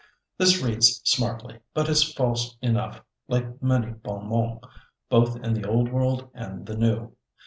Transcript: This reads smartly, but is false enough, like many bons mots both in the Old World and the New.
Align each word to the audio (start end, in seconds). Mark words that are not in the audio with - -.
This 0.39 0.59
reads 0.63 0.99
smartly, 1.03 1.59
but 1.75 1.87
is 1.87 2.11
false 2.13 2.57
enough, 2.59 3.03
like 3.27 3.61
many 3.61 3.91
bons 3.91 4.27
mots 4.31 4.67
both 5.09 5.35
in 5.43 5.53
the 5.53 5.69
Old 5.69 5.91
World 5.91 6.31
and 6.33 6.65
the 6.65 6.75
New. 6.75 7.13